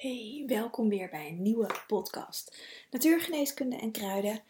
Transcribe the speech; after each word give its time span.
Hey, 0.00 0.44
welkom 0.46 0.88
weer 0.88 1.08
bij 1.10 1.28
een 1.28 1.42
nieuwe 1.42 1.70
podcast. 1.86 2.58
Natuurgeneeskunde 2.90 3.76
en 3.76 3.90
kruiden. 3.90 4.42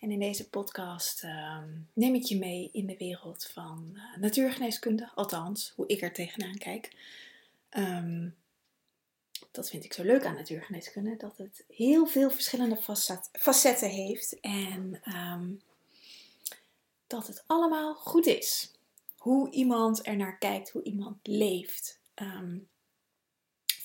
En 0.00 0.10
in 0.10 0.18
deze 0.18 0.48
podcast 0.48 1.22
ehm, 1.22 1.68
neem 1.92 2.14
ik 2.14 2.22
je 2.22 2.38
mee 2.38 2.68
in 2.72 2.86
de 2.86 2.96
wereld 2.96 3.50
van 3.52 3.92
uh, 3.94 4.16
natuurgeneeskunde, 4.16 5.10
althans, 5.14 5.72
hoe 5.76 5.86
ik 5.86 6.02
er 6.02 6.12
tegenaan 6.12 6.58
kijk. 6.58 6.92
Ehm, 7.68 8.28
dat 9.50 9.70
vind 9.70 9.84
ik 9.84 9.92
zo 9.92 10.02
leuk 10.02 10.24
aan 10.24 10.34
natuurgeneeskunde, 10.34 11.16
dat 11.16 11.36
het 11.36 11.64
heel 11.68 12.06
veel 12.06 12.30
verschillende 12.30 12.78
facetten 13.32 13.90
heeft 13.90 14.40
en 14.40 15.00
ehm, 15.02 15.50
dat 17.06 17.26
het 17.26 17.44
allemaal 17.46 17.94
goed 17.94 18.26
is. 18.26 18.72
Hoe 19.16 19.50
iemand 19.50 20.06
er 20.06 20.16
naar 20.16 20.38
kijkt, 20.38 20.70
hoe 20.70 20.82
iemand 20.82 21.16
leeft 21.22 21.98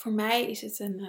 voor 0.01 0.11
mij 0.11 0.49
is 0.49 0.61
het 0.61 0.79
een. 0.79 0.99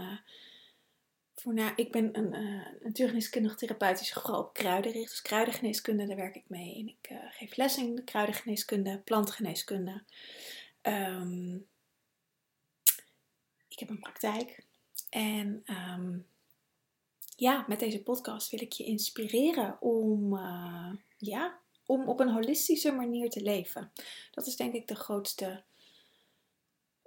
Uh, 1.44 1.70
ik 1.76 1.92
ben 1.92 2.18
een 2.18 2.34
uh, 2.34 2.66
natuurgeneeskundig 2.82 3.54
therapeutisch 3.54 4.12
vooral 4.12 4.40
op 4.40 4.52
kruidenricht. 4.52 5.10
Dus 5.10 5.22
kruidengeneeskunde, 5.22 6.06
daar 6.06 6.16
werk 6.16 6.36
ik 6.36 6.48
mee. 6.48 6.74
En 6.74 6.88
ik 6.88 7.10
uh, 7.10 7.18
geef 7.30 7.56
les 7.56 7.76
in 7.76 7.94
de 7.94 8.04
kruidengeneeskunde, 8.04 8.98
plantgeneeskunde. 8.98 10.02
Um, 10.82 11.66
ik 13.68 13.78
heb 13.78 13.88
een 13.88 14.00
praktijk. 14.00 14.64
En 15.10 15.64
um, 15.66 16.26
ja, 17.36 17.64
met 17.68 17.80
deze 17.80 18.02
podcast 18.02 18.50
wil 18.50 18.60
ik 18.60 18.72
je 18.72 18.84
inspireren 18.84 19.80
om, 19.80 20.38
ja, 21.16 21.60
om 21.86 22.08
op 22.08 22.20
een 22.20 22.32
holistische 22.32 22.92
manier 22.92 23.30
te 23.30 23.42
leven. 23.42 23.92
Dat 24.30 24.46
is 24.46 24.56
denk 24.56 24.74
ik 24.74 24.88
de 24.88 24.96
grootste 24.96 25.62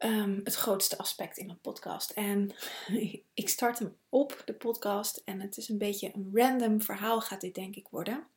Ehm, 0.05 0.40
het 0.44 0.55
grootste 0.55 0.98
aspect 0.98 1.38
in 1.38 1.45
mijn 1.45 1.62
podcast. 1.62 2.09
En 2.12 2.52
ik 3.34 3.50
start 3.50 3.80
hem 3.80 3.98
op, 4.09 4.41
de 4.46 4.54
podcast. 4.54 5.22
En 5.26 5.40
het 5.40 5.58
is 5.58 5.70
een 5.70 5.77
beetje 5.77 6.12
een 6.13 6.30
random 6.34 6.82
verhaal 6.82 7.21
gaat 7.21 7.41
dit 7.41 7.55
denk 7.55 7.76
ik 7.76 7.88
worden. 7.88 8.27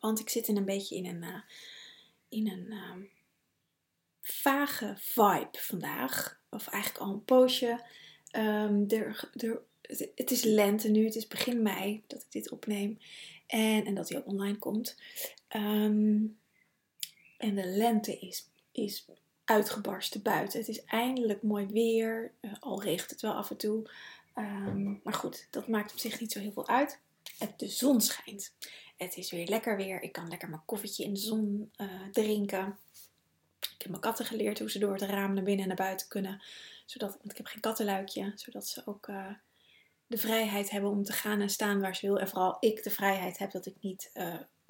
Want 0.00 0.20
ik 0.20 0.28
zit 0.28 0.48
in 0.48 0.56
een 0.56 0.64
beetje 0.64 0.96
in 0.96 1.06
een, 1.06 1.22
uh, 1.22 1.40
in 2.28 2.48
een 2.48 2.66
uh, 2.66 3.08
vage 4.20 4.94
vibe 4.96 5.58
vandaag. 5.58 6.40
Of 6.50 6.66
eigenlijk 6.66 7.04
al 7.04 7.12
een 7.12 7.24
poosje. 7.24 7.84
Um, 8.32 8.84
er, 8.88 9.30
er, 9.32 9.62
het 10.14 10.30
is 10.30 10.42
lente 10.42 10.88
nu, 10.88 11.04
het 11.04 11.14
is 11.14 11.26
begin 11.26 11.62
mei 11.62 12.02
dat 12.06 12.22
ik 12.22 12.32
dit 12.32 12.50
opneem. 12.50 12.98
En, 13.46 13.84
en 13.84 13.94
dat 13.94 14.08
hij 14.08 14.18
ook 14.18 14.26
online 14.26 14.58
komt. 14.58 14.96
En 15.48 16.38
de 17.38 17.66
lente 17.66 18.18
is, 18.18 18.48
is 18.72 19.06
uitgebarsten 19.46 20.22
buiten. 20.22 20.58
Het 20.58 20.68
is 20.68 20.84
eindelijk 20.84 21.42
mooi 21.42 21.66
weer. 21.66 22.32
Uh, 22.40 22.52
al 22.60 22.82
regent 22.82 23.10
het 23.10 23.20
wel 23.20 23.32
af 23.32 23.50
en 23.50 23.56
toe. 23.56 23.90
Um, 24.34 25.00
maar 25.04 25.14
goed, 25.14 25.46
dat 25.50 25.68
maakt 25.68 25.92
op 25.92 25.98
zich 25.98 26.20
niet 26.20 26.32
zo 26.32 26.40
heel 26.40 26.52
veel 26.52 26.68
uit. 26.68 27.00
De 27.56 27.68
zon 27.68 28.00
schijnt. 28.00 28.54
Het 28.96 29.16
is 29.16 29.30
weer 29.30 29.46
lekker 29.46 29.76
weer. 29.76 30.02
Ik 30.02 30.12
kan 30.12 30.28
lekker 30.28 30.48
mijn 30.48 30.62
koffietje 30.64 31.04
in 31.04 31.14
de 31.14 31.20
zon 31.20 31.70
uh, 31.76 31.86
drinken. 32.12 32.78
Ik 33.60 33.82
heb 33.82 33.88
mijn 33.88 34.00
katten 34.00 34.24
geleerd 34.24 34.58
hoe 34.58 34.70
ze 34.70 34.78
door 34.78 34.92
het 34.92 35.02
raam 35.02 35.34
naar 35.34 35.44
binnen 35.44 35.62
en 35.62 35.68
naar 35.68 35.86
buiten 35.86 36.08
kunnen. 36.08 36.42
Zodat, 36.84 37.10
want 37.10 37.30
ik 37.30 37.36
heb 37.36 37.46
geen 37.46 37.60
kattenluikje. 37.60 38.32
Zodat 38.34 38.66
ze 38.66 38.82
ook 38.84 39.06
uh, 39.08 39.32
de 40.06 40.18
vrijheid 40.18 40.70
hebben 40.70 40.90
om 40.90 41.04
te 41.04 41.12
gaan 41.12 41.40
en 41.40 41.50
staan 41.50 41.80
waar 41.80 41.96
ze 41.96 42.06
wil. 42.06 42.18
En 42.18 42.28
vooral 42.28 42.56
ik 42.60 42.82
de 42.82 42.90
vrijheid 42.90 43.38
heb 43.38 43.50
dat 43.50 43.66
ik 43.66 43.74
niet 43.80 44.10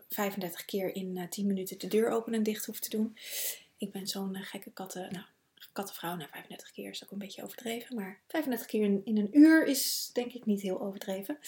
35 0.08 0.64
keer 0.64 0.94
in 0.94 1.26
10 1.30 1.46
minuten 1.46 1.78
de 1.78 1.86
deur 1.86 2.10
open 2.10 2.34
en 2.34 2.42
dicht 2.42 2.66
hoef 2.66 2.80
te 2.80 2.90
doen. 2.90 3.16
Ik 3.78 3.92
ben 3.92 4.06
zo'n 4.06 4.34
eh, 4.34 4.42
gekke 4.42 4.70
katten, 4.70 5.12
nou, 5.12 5.24
kattenvrouw 5.72 6.16
na 6.16 6.28
35 6.28 6.70
keer 6.70 6.90
is 6.90 7.04
ook 7.04 7.10
een 7.10 7.18
beetje 7.18 7.42
overdreven. 7.42 7.96
Maar 7.96 8.20
35 8.28 8.66
keer 8.66 8.82
in, 9.04 9.16
een 9.16 9.38
uur 9.38 9.66
is 9.66 10.10
denk 10.12 10.32
ik 10.32 10.46
niet 10.46 10.60
heel 10.60 10.80
overdreven. 10.80 11.38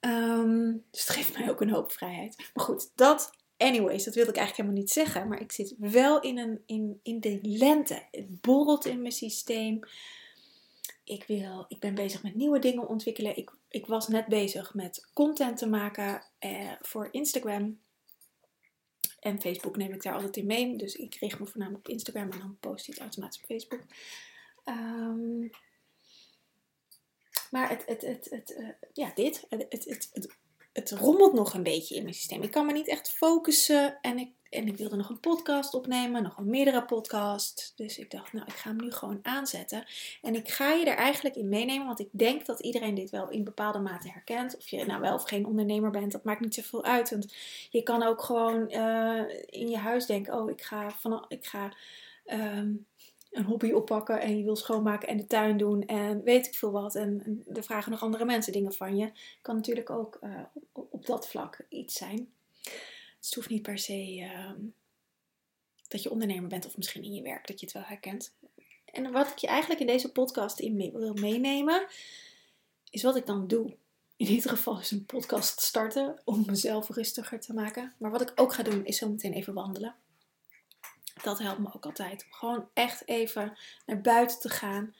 Um, 0.00 0.84
dus 0.90 1.00
het 1.00 1.10
geeft 1.10 1.38
mij 1.38 1.50
ook 1.50 1.60
een 1.60 1.70
hoop 1.70 1.92
vrijheid. 1.92 2.36
Maar 2.54 2.64
goed, 2.64 2.90
dat, 2.94 3.32
anyways, 3.56 4.04
dat 4.04 4.14
wilde 4.14 4.30
ik 4.30 4.36
eigenlijk 4.36 4.56
helemaal 4.56 4.86
niet 4.86 4.90
zeggen. 4.90 5.28
Maar 5.28 5.40
ik 5.40 5.52
zit 5.52 5.74
wel 5.78 6.20
in, 6.20 6.38
een, 6.38 6.62
in, 6.66 7.00
in 7.02 7.20
de 7.20 7.38
lente. 7.42 8.02
Het 8.10 8.40
borrelt 8.40 8.84
in 8.84 9.00
mijn 9.00 9.12
systeem. 9.12 9.80
Ik, 11.04 11.24
wil, 11.26 11.64
ik 11.68 11.80
ben 11.80 11.94
bezig 11.94 12.22
met 12.22 12.34
nieuwe 12.34 12.58
dingen 12.58 12.88
ontwikkelen. 12.88 13.36
Ik, 13.36 13.50
ik 13.68 13.86
was 13.86 14.08
net 14.08 14.26
bezig 14.26 14.74
met 14.74 15.08
content 15.12 15.56
te 15.56 15.68
maken 15.68 16.22
eh, 16.38 16.72
voor 16.80 17.08
Instagram. 17.10 17.78
En 19.26 19.40
Facebook 19.40 19.76
neem 19.76 19.92
ik 19.92 20.02
daar 20.02 20.14
altijd 20.14 20.36
in 20.36 20.46
mee. 20.46 20.76
Dus 20.76 20.94
ik 20.94 21.14
richt 21.14 21.38
me 21.38 21.46
voornamelijk 21.46 21.86
op 21.86 21.92
Instagram 21.92 22.30
en 22.30 22.38
dan 22.38 22.56
post 22.60 22.88
ik 22.88 22.94
het 22.94 23.02
automatisch 23.02 23.40
op 23.40 23.46
Facebook. 23.46 23.84
Um, 24.64 25.50
maar 27.50 27.68
het, 27.68 27.86
het, 27.86 28.02
het, 28.02 28.26
het, 28.30 28.50
uh, 28.58 28.68
ja, 28.92 29.12
dit. 29.14 29.46
Het, 29.48 29.66
het, 29.68 30.08
het, 30.12 30.36
het 30.76 30.90
rommelt 30.90 31.32
nog 31.32 31.54
een 31.54 31.62
beetje 31.62 31.94
in 31.94 32.02
mijn 32.02 32.14
systeem. 32.14 32.42
Ik 32.42 32.50
kan 32.50 32.66
me 32.66 32.72
niet 32.72 32.88
echt 32.88 33.10
focussen. 33.10 33.98
En 34.00 34.18
ik 34.18 34.30
en 34.50 34.66
ik 34.66 34.76
wilde 34.76 34.96
nog 34.96 35.08
een 35.08 35.20
podcast 35.20 35.74
opnemen, 35.74 36.22
nog 36.22 36.36
een 36.36 36.50
meerdere 36.50 36.84
podcast. 36.84 37.72
Dus 37.76 37.98
ik 37.98 38.10
dacht, 38.10 38.32
nou, 38.32 38.46
ik 38.46 38.52
ga 38.52 38.68
hem 38.68 38.80
nu 38.80 38.92
gewoon 38.92 39.18
aanzetten. 39.22 39.84
En 40.22 40.34
ik 40.34 40.48
ga 40.48 40.72
je 40.72 40.84
er 40.84 40.96
eigenlijk 40.96 41.36
in 41.36 41.48
meenemen, 41.48 41.86
want 41.86 42.00
ik 42.00 42.08
denk 42.10 42.46
dat 42.46 42.60
iedereen 42.60 42.94
dit 42.94 43.10
wel 43.10 43.28
in 43.30 43.44
bepaalde 43.44 43.78
mate 43.78 44.10
herkent. 44.10 44.56
Of 44.56 44.68
je 44.68 44.84
nou 44.84 45.00
wel 45.00 45.14
of 45.14 45.22
geen 45.22 45.46
ondernemer 45.46 45.90
bent, 45.90 46.12
dat 46.12 46.24
maakt 46.24 46.40
niet 46.40 46.54
zoveel 46.54 46.84
uit. 46.84 47.10
Want 47.10 47.34
je 47.70 47.82
kan 47.82 48.02
ook 48.02 48.22
gewoon 48.22 48.72
uh, 48.72 49.22
in 49.46 49.68
je 49.68 49.78
huis 49.78 50.06
denken, 50.06 50.34
oh, 50.34 50.50
ik 50.50 50.62
ga, 50.62 50.90
van, 50.90 51.24
ik 51.28 51.46
ga 51.46 51.72
um, 52.26 52.86
een 53.36 53.44
hobby 53.44 53.72
oppakken 53.72 54.20
en 54.20 54.38
je 54.38 54.44
wil 54.44 54.56
schoonmaken 54.56 55.08
en 55.08 55.16
de 55.16 55.26
tuin 55.26 55.56
doen 55.56 55.86
en 55.86 56.22
weet 56.22 56.46
ik 56.46 56.54
veel 56.54 56.70
wat. 56.70 56.94
En, 56.94 57.22
en 57.24 57.44
er 57.54 57.64
vragen 57.64 57.90
nog 57.90 58.02
andere 58.02 58.24
mensen 58.24 58.52
dingen 58.52 58.72
van 58.72 58.96
je. 58.96 59.12
Kan 59.42 59.54
natuurlijk 59.54 59.90
ook 59.90 60.18
uh, 60.22 60.40
op, 60.72 61.06
dat 61.06 61.28
vlak 61.28 61.66
iets 61.68 61.94
zijn. 61.94 62.32
Dus 62.62 63.26
het 63.26 63.34
hoeft 63.34 63.48
niet 63.48 63.62
per 63.62 63.78
se 63.78 64.28
ehm, 64.32 64.60
dat 65.88 66.02
je 66.02 66.10
ondernemer 66.10 66.48
bent 66.48 66.66
of 66.66 66.76
misschien 66.76 67.02
in 67.02 67.14
je 67.14 67.22
werk 67.22 67.46
dat 67.46 67.60
je 67.60 67.66
het 67.66 67.74
wel 67.74 67.84
herkent. 67.84 68.34
En 68.84 69.12
wat 69.12 69.26
ik 69.30 69.38
je 69.38 69.46
eigenlijk 69.46 69.80
in 69.80 69.86
deze 69.86 70.12
podcast 70.12 70.58
wil 70.92 71.14
meenemen, 71.14 71.86
is 72.90 73.02
wat 73.02 73.16
ik 73.16 73.26
dan 73.26 73.46
doe. 73.46 73.76
In 74.16 74.26
ieder 74.26 74.50
geval 74.50 74.80
is 74.80 74.90
een 74.90 75.06
podcast 75.06 75.60
starten 75.60 76.20
om 76.24 76.42
mezelf 76.46 76.88
rustiger 76.88 77.40
te 77.40 77.54
maken. 77.54 77.94
Maar 77.98 78.10
wat 78.10 78.20
ik 78.20 78.32
ook 78.34 78.54
ga 78.54 78.62
doen, 78.62 78.84
is 78.84 78.96
zo 78.96 79.08
meteen 79.08 79.32
even 79.32 79.54
wandelen. 79.54 79.94
Dat 81.22 81.38
helpt 81.38 81.58
me 81.58 81.68
ook 81.72 81.84
altijd. 81.84 82.24
Om 82.24 82.32
gewoon 82.32 82.68
echt 82.74 83.08
even 83.08 83.56
naar 83.86 84.00
buiten 84.00 84.40
te 84.40 84.48
gaan 84.48 84.94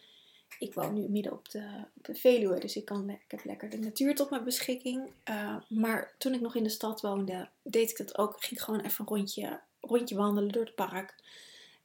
ik 0.59 0.75
woon 0.75 0.94
nu 0.94 1.09
midden 1.09 1.32
op 1.32 1.50
de, 1.50 1.84
Veluwe, 2.03 2.59
dus 2.59 2.77
ik, 2.77 2.84
kan, 2.84 3.10
ik 3.10 3.21
heb 3.28 3.44
lekker 3.44 3.71
de 3.71 3.78
natuur 3.78 4.15
tot 4.15 4.31
mijn 4.31 4.44
beschikking. 4.44 5.10
Uh, 5.31 5.56
maar 5.69 6.15
toen 6.19 6.34
ik 6.34 6.41
nog 6.41 6.54
in 6.54 6.62
de 6.62 6.69
stad 6.69 7.00
woonde, 7.00 7.49
deed 7.62 7.91
ik 7.91 7.97
dat 7.97 8.19
ook. 8.19 8.37
Ik 8.37 8.43
ging 8.43 8.62
gewoon 8.62 8.81
even 8.81 9.04
een 9.04 9.16
rondje, 9.16 9.60
rondje 9.81 10.16
wandelen 10.16 10.53
door 10.53 10.65
het 10.65 10.75
park. 10.75 11.15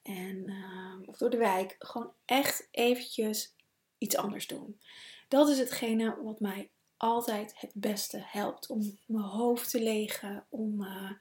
En, 0.01 0.49
uh, 0.49 1.07
of 1.07 1.17
door 1.17 1.29
de 1.29 1.37
wijk. 1.37 1.75
Gewoon 1.79 2.11
echt 2.25 2.67
eventjes 2.71 3.53
iets 3.97 4.15
anders 4.15 4.47
doen. 4.47 4.79
Dat 5.27 5.49
is 5.49 5.59
hetgene 5.59 6.17
wat 6.23 6.39
mij 6.39 6.69
altijd 6.97 7.53
het 7.55 7.71
beste 7.73 8.23
helpt. 8.25 8.67
Om 8.67 8.97
mijn 9.05 9.23
hoofd 9.23 9.69
te 9.69 9.81
legen. 9.83 10.45
Om 10.49 10.81
uh, 10.81 11.11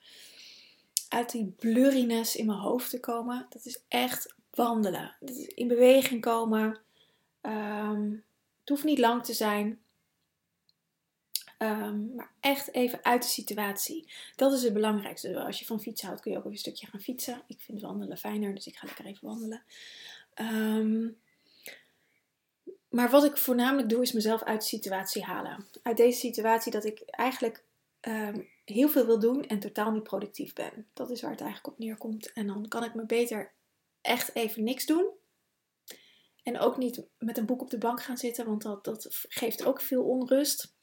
uit 1.11 1.31
die 1.31 1.55
blurriness 1.59 2.37
in 2.37 2.47
mijn 2.47 2.59
hoofd 2.59 2.91
te 2.91 3.01
komen. 3.01 3.47
Dat 3.49 3.65
is 3.65 3.83
echt 3.89 4.35
wandelen. 4.51 5.15
Dat 5.21 5.37
is 5.37 5.47
in 5.47 5.69
beweging 5.69 6.21
komen 6.21 6.81
Um, 7.43 8.25
het 8.61 8.69
hoeft 8.69 8.85
niet 8.85 8.99
lang 8.99 9.25
te 9.25 9.33
zijn. 9.33 9.81
Um, 11.59 12.15
maar 12.15 12.31
echt 12.41 12.73
even 12.73 13.05
uit 13.05 13.23
de 13.23 13.29
situatie. 13.29 14.13
Dat 14.37 14.53
is 14.53 14.63
het 14.63 14.73
belangrijkste. 14.73 15.41
Als 15.41 15.59
je 15.59 15.65
van 15.65 15.81
fietsen 15.81 16.07
houdt, 16.07 16.23
kun 16.23 16.31
je 16.31 16.37
ook 16.37 16.45
even 16.45 16.57
een 16.57 16.63
stukje 16.63 16.87
gaan 16.87 17.01
fietsen. 17.01 17.43
Ik 17.47 17.61
vind 17.61 17.81
wandelen 17.81 18.17
fijner, 18.17 18.55
dus 18.55 18.67
ik 18.67 18.77
ga 18.77 18.87
lekker 18.87 19.05
even 19.05 19.29
wandelen. 19.29 19.63
Um, 20.41 21.19
maar 22.89 23.11
wat 23.11 23.25
ik 23.25 23.37
voornamelijk 23.37 23.89
doe, 23.89 24.03
is 24.03 24.13
mezelf 24.13 24.43
uit 24.43 24.61
de 24.61 24.67
situatie 24.67 25.25
halen. 25.25 25.67
Uit 25.83 25.97
deze 25.97 26.19
situatie 26.19 26.73
dat 26.73 26.85
ik 26.85 27.01
eigenlijk 27.01 27.63
heel 28.71 28.89
veel 28.89 29.07
wil 29.07 29.19
doen 29.19 29.47
en 29.47 29.61
totaal 29.61 29.91
niet 29.91 30.03
productief 30.03 30.53
ben. 30.53 30.87
Dat 30.93 31.11
is 31.11 31.21
waar 31.21 31.31
het 31.31 31.41
eigenlijk 31.41 31.73
op 31.73 31.79
neerkomt. 31.79 32.33
En 32.33 32.47
dan 32.47 32.69
kan 32.69 32.85
ik 32.85 32.95
me 32.95 33.07
beter 33.07 33.53
echt 34.01 34.35
even 34.35 34.65
niks 34.65 34.87
doen. 34.87 35.11
En 36.43 36.59
ook 36.59 36.77
niet 36.77 37.07
met 37.19 37.39
een 37.39 37.47
boek 37.47 37.61
op 37.61 37.71
de 37.71 37.79
bank 37.79 38.03
gaan 38.03 38.19
zitten, 38.19 38.47
want 38.47 38.63
dat, 38.63 38.85
dat 38.85 39.09
geeft 39.29 39.65
ook 39.65 39.81
veel 39.81 40.05
onrust. 40.05 40.75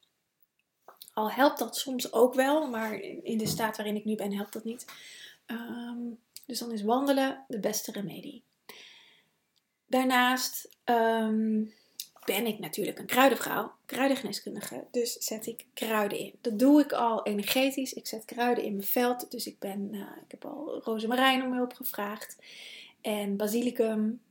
Al 1.14 1.32
helpt 1.32 1.60
dat 1.60 1.78
soms 1.78 2.14
ook 2.14 2.34
wel, 2.34 2.70
maar 2.70 3.00
in 3.02 3.38
de 3.38 3.48
staat 3.48 3.78
waarin 3.78 3.96
ik 3.96 4.06
nu 4.06 4.16
ben 4.16 4.34
helpt 4.34 4.54
dat 4.54 4.64
niet. 4.64 4.86
Um, 5.46 6.20
dus 6.46 6.60
dan 6.60 6.72
is 6.72 6.82
wandelen 6.82 7.46
de 7.48 7.60
beste 7.60 7.92
remedie. 7.92 8.44
Daarnaast 9.86 10.78
um, 10.86 11.74
ben 12.28 12.46
ik 12.46 12.60
natuurlijk 12.60 13.00
een 13.00 13.06
kruidenvrouw, 13.06 13.72
kruidengeneeskundige. 13.86 14.84
Dus 14.92 15.14
zet 15.14 15.46
ik 15.46 15.66
kruiden 15.74 16.18
in. 16.18 16.34
Dat 16.42 16.60
doe 16.60 16.82
ik 16.82 16.92
al 16.92 17.26
energetisch. 17.26 17.94
Ik 17.94 18.08
zet 18.08 18.26
kruiden 18.26 18.64
in 18.64 18.76
mijn 18.76 18.88
veld. 18.88 19.32
Dus 19.32 19.48
ik, 19.48 19.60
ben, 19.60 19.90
uh, 19.94 20.02
ik 20.02 20.32
heb 20.32 20.46
al 20.46 20.82
rozemarijn 20.84 21.44
om 21.44 21.54
hulp 21.54 21.74
gevraagd. 21.74 22.38
En 23.02 23.36
basilicum. 23.36 24.22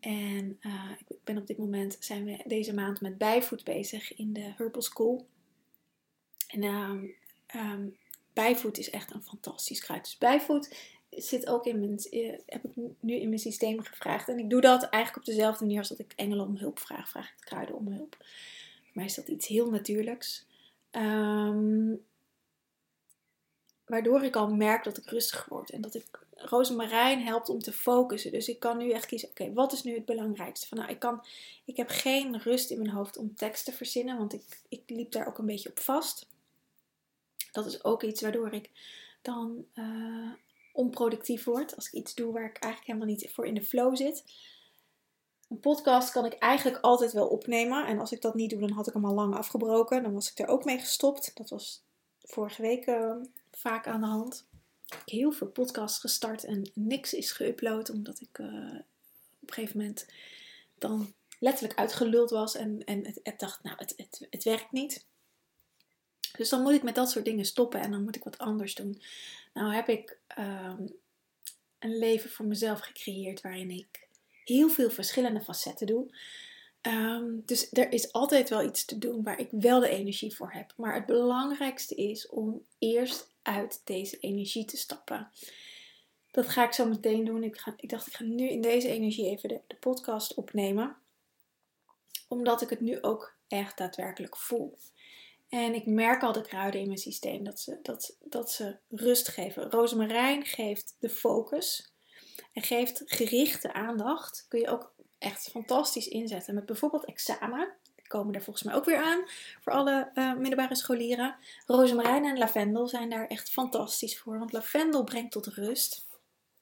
En 0.00 0.58
uh, 0.60 0.90
ik 1.08 1.16
ben 1.24 1.38
op 1.38 1.46
dit 1.46 1.58
moment, 1.58 1.96
zijn 2.00 2.24
we 2.24 2.42
deze 2.46 2.74
maand 2.74 3.00
met 3.00 3.18
bijvoet 3.18 3.64
bezig 3.64 4.16
in 4.16 4.32
de 4.32 4.52
Herbal 4.56 4.82
School. 4.82 5.26
En 6.46 6.62
um, 6.62 7.14
um, 7.54 7.96
bijvoet 8.32 8.78
is 8.78 8.90
echt 8.90 9.14
een 9.14 9.22
fantastisch 9.22 9.80
kruid. 9.80 10.04
Dus 10.04 10.18
bijvoet 10.18 10.95
zit 11.16 11.46
ook 11.46 11.66
in 11.66 11.80
mijn, 11.80 12.00
uh, 12.10 12.38
heb 12.46 12.64
ik 12.64 12.72
nu 13.00 13.14
in 13.14 13.28
mijn 13.28 13.40
systeem 13.40 13.82
gevraagd. 13.82 14.28
En 14.28 14.38
ik 14.38 14.50
doe 14.50 14.60
dat 14.60 14.82
eigenlijk 14.82 15.26
op 15.26 15.34
dezelfde 15.34 15.64
manier 15.64 15.78
als 15.78 15.88
dat 15.88 15.98
ik 15.98 16.12
engelen 16.16 16.46
om 16.46 16.56
hulp 16.56 16.78
vraag. 16.78 17.08
Vraag 17.08 17.30
ik 17.30 17.38
de 17.38 17.44
kruiden 17.44 17.74
om 17.74 17.88
hulp. 17.88 18.16
Voor 18.18 18.92
mij 18.92 19.04
is 19.04 19.14
dat 19.14 19.28
iets 19.28 19.46
heel 19.46 19.70
natuurlijks. 19.70 20.46
Um, 20.90 22.04
waardoor 23.86 24.22
ik 24.22 24.36
al 24.36 24.54
merk 24.54 24.84
dat 24.84 24.96
ik 24.96 25.10
rustig 25.10 25.44
word. 25.44 25.70
En 25.70 25.80
dat 25.80 25.94
ik 25.94 26.24
rozemarijn 26.36 27.22
helpt 27.22 27.48
om 27.48 27.58
te 27.58 27.72
focussen. 27.72 28.32
Dus 28.32 28.48
ik 28.48 28.58
kan 28.58 28.76
nu 28.76 28.90
echt 28.90 29.06
kiezen, 29.06 29.28
oké, 29.28 29.52
wat 29.52 29.72
is 29.72 29.82
nu 29.82 29.94
het 29.94 30.04
belangrijkste? 30.04 30.66
Van, 30.66 30.78
nou, 30.78 30.90
ik, 30.90 30.98
kan, 30.98 31.24
ik 31.64 31.76
heb 31.76 31.88
geen 31.88 32.38
rust 32.38 32.70
in 32.70 32.78
mijn 32.78 32.90
hoofd 32.90 33.16
om 33.16 33.34
tekst 33.34 33.64
te 33.64 33.72
verzinnen, 33.72 34.18
want 34.18 34.32
ik, 34.32 34.60
ik 34.68 34.82
liep 34.86 35.12
daar 35.12 35.26
ook 35.26 35.38
een 35.38 35.46
beetje 35.46 35.68
op 35.68 35.78
vast. 35.78 36.28
Dat 37.52 37.66
is 37.66 37.84
ook 37.84 38.02
iets 38.02 38.20
waardoor 38.20 38.52
ik 38.52 38.70
dan 39.22 39.64
uh, 39.74 40.32
onproductief 40.76 41.44
word. 41.44 41.76
Als 41.76 41.86
ik 41.86 41.92
iets 41.92 42.14
doe 42.14 42.32
waar 42.32 42.44
ik 42.44 42.58
eigenlijk 42.58 42.86
helemaal 42.86 43.14
niet 43.14 43.30
voor 43.32 43.46
in 43.46 43.54
de 43.54 43.64
flow 43.64 43.96
zit. 43.96 44.24
Een 45.48 45.60
podcast 45.60 46.10
kan 46.10 46.24
ik 46.24 46.32
eigenlijk 46.32 46.82
altijd 46.82 47.12
wel 47.12 47.26
opnemen. 47.26 47.86
En 47.86 47.98
als 47.98 48.12
ik 48.12 48.20
dat 48.20 48.34
niet 48.34 48.50
doe, 48.50 48.60
dan 48.60 48.70
had 48.70 48.86
ik 48.86 48.92
hem 48.94 49.04
al 49.04 49.14
lang 49.14 49.34
afgebroken. 49.34 50.02
Dan 50.02 50.12
was 50.12 50.30
ik 50.30 50.38
er 50.38 50.48
ook 50.48 50.64
mee 50.64 50.78
gestopt. 50.78 51.30
Dat 51.34 51.50
was 51.50 51.82
vorige 52.22 52.62
week 52.62 52.86
uh, 52.86 53.16
vaak 53.50 53.86
aan 53.86 54.00
de 54.00 54.06
hand. 54.06 54.46
Ik 54.86 54.92
heb 54.92 55.02
heel 55.04 55.32
veel 55.32 55.46
podcasts 55.46 55.98
gestart 55.98 56.44
en 56.44 56.70
niks 56.74 57.14
is 57.14 57.42
geüpload. 57.42 57.90
Omdat 57.92 58.20
ik 58.20 58.38
uh, 58.38 58.46
op 59.40 59.48
een 59.48 59.54
gegeven 59.54 59.78
moment 59.78 60.06
dan 60.78 61.12
letterlijk 61.38 61.78
uitgeluld 61.78 62.30
was. 62.30 62.54
En, 62.54 62.84
en 62.84 63.06
het, 63.06 63.20
het 63.22 63.38
dacht, 63.38 63.62
nou, 63.62 63.76
het, 63.78 63.94
het, 63.96 64.26
het 64.30 64.44
werkt 64.44 64.72
niet. 64.72 65.06
Dus 66.36 66.48
dan 66.48 66.62
moet 66.62 66.72
ik 66.72 66.82
met 66.82 66.94
dat 66.94 67.10
soort 67.10 67.24
dingen 67.24 67.44
stoppen 67.44 67.80
en 67.80 67.90
dan 67.90 68.02
moet 68.02 68.16
ik 68.16 68.24
wat 68.24 68.38
anders 68.38 68.74
doen. 68.74 69.00
Nou 69.54 69.74
heb 69.74 69.88
ik 69.88 70.18
um, 70.38 70.94
een 71.78 71.98
leven 71.98 72.30
voor 72.30 72.46
mezelf 72.46 72.80
gecreëerd 72.80 73.40
waarin 73.40 73.70
ik 73.70 74.08
heel 74.44 74.68
veel 74.68 74.90
verschillende 74.90 75.40
facetten 75.40 75.86
doe. 75.86 76.10
Um, 76.82 77.42
dus 77.44 77.72
er 77.72 77.92
is 77.92 78.12
altijd 78.12 78.48
wel 78.48 78.64
iets 78.64 78.84
te 78.84 78.98
doen 78.98 79.22
waar 79.22 79.38
ik 79.38 79.48
wel 79.50 79.80
de 79.80 79.88
energie 79.88 80.34
voor 80.34 80.52
heb. 80.52 80.72
Maar 80.76 80.94
het 80.94 81.06
belangrijkste 81.06 81.94
is 81.94 82.28
om 82.28 82.64
eerst 82.78 83.30
uit 83.42 83.80
deze 83.84 84.18
energie 84.18 84.64
te 84.64 84.76
stappen. 84.76 85.30
Dat 86.30 86.48
ga 86.48 86.64
ik 86.64 86.72
zo 86.72 86.86
meteen 86.86 87.24
doen. 87.24 87.42
Ik, 87.42 87.56
ga, 87.58 87.74
ik 87.76 87.88
dacht, 87.88 88.06
ik 88.06 88.14
ga 88.14 88.24
nu 88.24 88.48
in 88.48 88.60
deze 88.60 88.88
energie 88.88 89.30
even 89.30 89.48
de 89.48 89.76
podcast 89.80 90.34
opnemen. 90.34 90.96
Omdat 92.28 92.62
ik 92.62 92.70
het 92.70 92.80
nu 92.80 93.02
ook 93.02 93.34
echt 93.48 93.78
daadwerkelijk 93.78 94.36
voel. 94.36 94.78
En 95.48 95.74
ik 95.74 95.86
merk 95.86 96.22
al 96.22 96.32
de 96.32 96.40
kruiden 96.40 96.80
in 96.80 96.86
mijn 96.86 96.98
systeem 96.98 97.44
dat 97.44 97.60
ze, 97.60 97.78
dat, 97.82 98.16
dat 98.24 98.50
ze 98.50 98.76
rust 98.90 99.28
geven. 99.28 99.70
Rozemarijn 99.70 100.44
geeft 100.44 100.96
de 100.98 101.10
focus 101.10 101.92
en 102.52 102.62
geeft 102.62 103.02
gerichte 103.04 103.72
aandacht. 103.72 104.46
Kun 104.48 104.60
je 104.60 104.68
ook 104.68 104.94
echt 105.18 105.48
fantastisch 105.50 106.08
inzetten 106.08 106.54
met 106.54 106.66
bijvoorbeeld 106.66 107.04
examen. 107.04 107.72
Die 107.94 108.06
komen 108.06 108.34
er 108.34 108.42
volgens 108.42 108.64
mij 108.64 108.74
ook 108.74 108.84
weer 108.84 109.02
aan 109.02 109.24
voor 109.60 109.72
alle 109.72 110.10
uh, 110.14 110.34
middelbare 110.34 110.74
scholieren. 110.74 111.36
Rozemarijn 111.66 112.24
en 112.24 112.38
lavendel 112.38 112.88
zijn 112.88 113.10
daar 113.10 113.26
echt 113.26 113.50
fantastisch 113.50 114.18
voor. 114.18 114.38
Want 114.38 114.52
lavendel 114.52 115.04
brengt 115.04 115.32
tot 115.32 115.46
rust. 115.46 116.06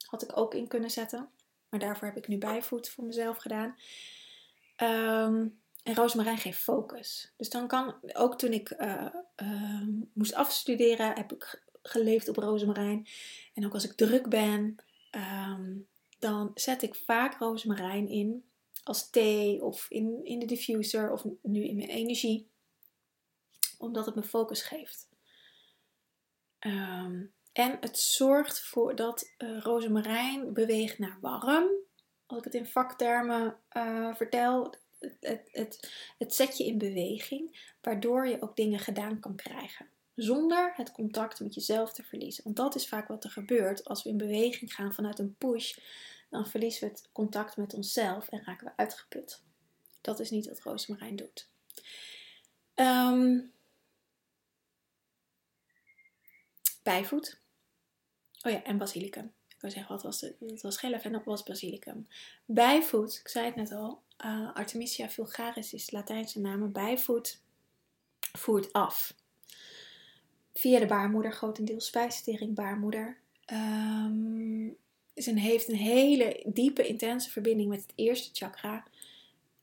Had 0.05 0.23
ik 0.23 0.37
ook 0.37 0.53
in 0.53 0.67
kunnen 0.67 0.89
zetten. 0.89 1.29
Maar 1.69 1.79
daarvoor 1.79 2.07
heb 2.07 2.17
ik 2.17 2.27
nu 2.27 2.37
bijvoet 2.37 2.89
voor 2.89 3.03
mezelf 3.03 3.37
gedaan. 3.37 3.75
Um, 4.77 5.59
en 5.85 5.95
rozemarijn 5.95 6.37
geeft 6.37 6.61
focus. 6.61 7.33
Dus 7.37 7.49
dan 7.49 7.67
kan, 7.67 7.95
ook 8.13 8.37
toen 8.37 8.53
ik 8.53 8.69
uh, 8.69 9.07
uh, 9.43 9.87
moest 10.13 10.33
afstuderen, 10.33 11.15
heb 11.15 11.33
ik 11.33 11.63
geleefd 11.81 12.29
op 12.29 12.35
rozemarijn. 12.35 13.07
En 13.53 13.65
ook 13.65 13.73
als 13.73 13.83
ik 13.83 13.93
druk 13.93 14.29
ben, 14.29 14.75
um, 15.11 15.87
dan 16.19 16.51
zet 16.53 16.81
ik 16.81 16.95
vaak 16.95 17.37
rozemarijn 17.39 18.07
in 18.07 18.45
als 18.83 19.09
thee 19.09 19.63
of 19.63 19.85
in, 19.89 20.19
in 20.23 20.39
de 20.39 20.45
diffuser 20.45 21.11
of 21.11 21.25
nu 21.41 21.63
in 21.63 21.75
mijn 21.75 21.89
energie. 21.89 22.49
Omdat 23.77 24.05
het 24.05 24.15
me 24.15 24.23
focus 24.23 24.61
geeft. 24.61 25.09
Um, 26.59 27.33
en 27.53 27.77
het 27.79 27.99
zorgt 27.99 28.59
voor 28.59 28.95
dat 28.95 29.33
uh, 29.37 29.61
rozemarijn 29.61 30.53
beweegt 30.53 30.99
naar 30.99 31.17
warm. 31.21 31.67
Als 32.25 32.37
ik 32.37 32.43
het 32.43 32.53
in 32.53 32.65
vaktermen 32.65 33.57
uh, 33.77 34.15
vertel, 34.15 34.75
het, 35.19 35.49
het, 35.51 35.91
het 36.17 36.35
zet 36.35 36.57
je 36.57 36.65
in 36.65 36.77
beweging, 36.77 37.73
waardoor 37.81 38.27
je 38.27 38.41
ook 38.41 38.55
dingen 38.55 38.79
gedaan 38.79 39.19
kan 39.19 39.35
krijgen. 39.35 39.89
Zonder 40.15 40.73
het 40.75 40.91
contact 40.91 41.39
met 41.39 41.53
jezelf 41.53 41.93
te 41.93 42.03
verliezen. 42.03 42.43
Want 42.43 42.55
dat 42.55 42.75
is 42.75 42.87
vaak 42.87 43.07
wat 43.07 43.23
er 43.23 43.29
gebeurt 43.29 43.85
als 43.85 44.03
we 44.03 44.09
in 44.09 44.17
beweging 44.17 44.73
gaan 44.73 44.93
vanuit 44.93 45.19
een 45.19 45.35
push. 45.37 45.77
Dan 46.29 46.47
verliezen 46.47 46.87
we 46.87 46.93
het 46.93 47.09
contact 47.11 47.57
met 47.57 47.73
onszelf 47.73 48.27
en 48.27 48.43
raken 48.43 48.67
we 48.67 48.73
uitgeput. 48.75 49.41
Dat 50.01 50.19
is 50.19 50.29
niet 50.29 50.47
wat 50.47 50.59
roosmarijn 50.59 51.15
doet. 51.15 51.49
Um, 52.75 53.53
bijvoet. 56.83 57.39
Oh 58.41 58.51
ja, 58.51 58.63
en 58.63 58.77
basilicum. 58.77 59.33
Ik 59.47 59.61
wil 59.61 59.71
zeggen, 59.71 59.93
wat 59.93 60.03
was 60.03 60.21
het? 60.21 60.35
Het 60.39 60.61
was 60.61 60.77
geen 60.77 60.91
lavendel, 60.91 61.19
het 61.19 61.29
was 61.29 61.43
basilicum. 61.43 62.07
Bijvoet, 62.45 63.19
ik 63.19 63.27
zei 63.27 63.45
het 63.45 63.55
net 63.55 63.71
al, 63.71 64.01
uh, 64.25 64.53
Artemisia 64.53 65.09
vulgaris 65.09 65.73
is 65.73 65.91
Latijnse 65.91 66.39
naam. 66.39 66.71
Bijvoet 66.71 67.41
voert 68.31 68.73
af. 68.73 69.15
Via 70.53 70.79
de 70.79 70.85
baarmoeder, 70.85 71.31
grotendeels 71.31 71.85
spijsvertering 71.85 72.55
baarmoeder. 72.55 73.17
Um, 73.53 74.77
is 75.13 75.25
een, 75.25 75.37
heeft 75.37 75.67
een 75.67 75.75
hele 75.75 76.43
diepe, 76.45 76.87
intense 76.87 77.29
verbinding 77.29 77.69
met 77.69 77.81
het 77.81 77.91
eerste 77.95 78.29
chakra 78.33 78.87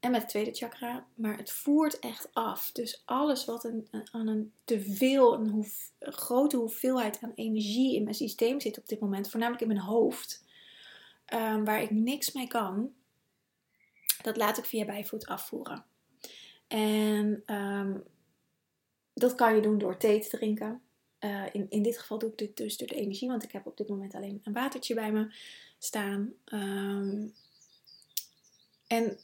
en 0.01 0.11
met 0.11 0.21
het 0.21 0.31
tweede 0.31 0.55
chakra. 0.55 1.07
Maar 1.15 1.37
het 1.37 1.53
voert 1.53 1.99
echt 1.99 2.29
af. 2.33 2.73
Dus 2.73 3.03
alles 3.05 3.45
wat 3.45 3.65
een, 3.65 3.89
aan 4.11 4.27
een 4.27 4.53
teveel, 4.65 5.35
een, 5.35 5.67
een 5.99 6.13
grote 6.13 6.57
hoeveelheid 6.57 7.19
aan 7.23 7.33
energie 7.35 7.97
in 7.97 8.03
mijn 8.03 8.15
systeem 8.15 8.61
zit 8.61 8.79
op 8.79 8.89
dit 8.89 9.01
moment, 9.01 9.31
voornamelijk 9.31 9.63
in 9.63 9.69
mijn 9.69 9.81
hoofd, 9.81 10.45
um, 11.35 11.65
waar 11.65 11.83
ik 11.83 11.91
niks 11.91 12.33
mee 12.33 12.47
kan, 12.47 12.93
dat 14.23 14.37
laat 14.37 14.59
ik 14.59 14.65
via 14.65 14.85
bijvoet 14.85 15.27
afvoeren. 15.27 15.85
En 16.67 17.43
um, 17.47 18.03
dat 19.15 19.35
kan 19.35 19.55
je 19.55 19.63
doen 19.63 19.79
door 19.79 19.97
thee 19.97 20.21
te 20.21 20.37
drinken. 20.37 20.83
Uh, 21.21 21.45
in, 21.53 21.67
in 21.69 21.83
dit 21.83 21.99
geval 21.99 22.19
doe 22.19 22.31
ik 22.31 22.39
dit 22.39 22.57
dus 22.57 22.77
door 22.77 22.89
de 22.89 22.95
energie, 22.95 23.29
want 23.29 23.43
ik 23.43 23.53
heb 23.53 23.67
op 23.67 23.77
dit 23.77 23.89
moment 23.89 24.15
alleen 24.15 24.41
een 24.45 24.53
watertje 24.53 24.95
bij 24.95 25.13
me 25.13 25.35
staan. 25.79 26.33
Um, 26.45 27.35
en 28.87 29.19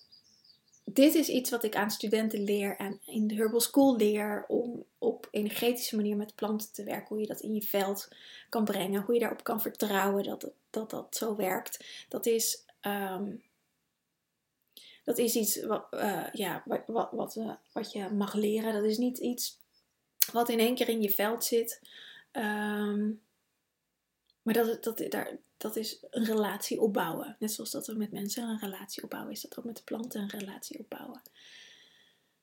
dit 0.85 1.15
is 1.15 1.29
iets 1.29 1.51
wat 1.51 1.65
ik 1.65 1.77
aan 1.77 1.91
studenten 1.91 2.45
leer 2.45 2.77
en 2.77 3.01
in 3.05 3.27
de 3.27 3.35
Herbal 3.35 3.61
School 3.61 3.97
leer 3.97 4.45
om 4.49 4.85
op 4.99 5.29
energetische 5.31 5.97
manier 5.97 6.17
met 6.17 6.35
planten 6.35 6.73
te 6.73 6.85
werken. 6.85 7.09
Hoe 7.09 7.21
je 7.21 7.27
dat 7.27 7.41
in 7.41 7.55
je 7.55 7.63
veld 7.63 8.09
kan 8.49 8.65
brengen, 8.65 9.03
hoe 9.03 9.15
je 9.15 9.21
daarop 9.21 9.45
kan 9.45 9.61
vertrouwen 9.61 10.25
dat 10.25 10.51
dat, 10.71 10.91
dat 10.91 11.17
zo 11.17 11.37
werkt. 11.37 11.85
Dat 12.09 12.27
is 12.27 12.65
um, 12.83 13.43
dat 15.09 15.19
is 15.19 15.35
iets 15.35 15.65
wat, 15.65 15.87
uh, 15.91 16.27
ja, 16.33 16.63
wat, 16.65 17.11
wat, 17.11 17.37
uh, 17.37 17.51
wat, 17.73 17.93
je 17.93 18.09
mag 18.09 18.35
leren. 18.35 18.73
Dat 18.73 18.85
is 18.85 18.99
niet 18.99 19.19
iets 19.19 19.59
wat 20.33 20.49
in 20.49 20.59
één 20.59 20.75
keer 20.75 20.89
in 20.89 21.03
je 21.03 21.11
veld 21.11 21.45
zit. 21.45 21.81
Um, 22.33 23.21
maar 24.43 24.55
dat, 24.55 24.85
dat, 24.85 25.03
daar, 25.09 25.37
dat 25.57 25.77
is 25.77 26.05
een 26.11 26.25
relatie 26.25 26.81
opbouwen. 26.81 27.37
Net 27.39 27.53
zoals 27.53 27.71
dat 27.71 27.87
we 27.87 27.95
met 27.95 28.13
mensen 28.13 28.49
een 28.49 28.59
relatie 28.59 29.03
opbouwen, 29.03 29.33
is 29.33 29.41
dat 29.41 29.59
ook 29.59 29.65
met 29.65 29.77
de 29.77 29.83
planten 29.83 30.21
een 30.21 30.39
relatie 30.39 30.79
opbouwen. 30.79 31.23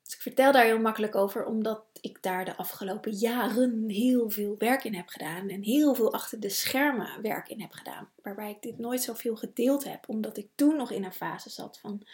Dus 0.03 0.13
ik 0.13 0.21
vertel 0.21 0.51
daar 0.51 0.65
heel 0.65 0.79
makkelijk 0.79 1.15
over, 1.15 1.45
omdat 1.45 1.83
ik 2.01 2.23
daar 2.23 2.45
de 2.45 2.55
afgelopen 2.55 3.11
jaren 3.11 3.89
heel 3.89 4.29
veel 4.29 4.55
werk 4.57 4.83
in 4.83 4.95
heb 4.95 5.07
gedaan. 5.07 5.49
En 5.49 5.61
heel 5.61 5.95
veel 5.95 6.13
achter 6.13 6.39
de 6.39 6.49
schermen 6.49 7.21
werk 7.21 7.49
in 7.49 7.61
heb 7.61 7.71
gedaan. 7.71 8.09
Waarbij 8.21 8.49
ik 8.49 8.61
dit 8.61 8.77
nooit 8.77 9.01
zoveel 9.01 9.35
gedeeld 9.35 9.83
heb, 9.83 10.09
omdat 10.09 10.37
ik 10.37 10.49
toen 10.55 10.75
nog 10.75 10.91
in 10.91 11.03
een 11.03 11.13
fase 11.13 11.49
zat 11.49 11.79
van 11.79 12.05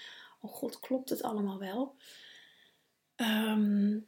oh 0.42 0.54
god, 0.54 0.80
klopt 0.80 1.10
het 1.10 1.24
allemaal 1.24 1.60
wel? 1.60 1.96
Um, 3.16 4.08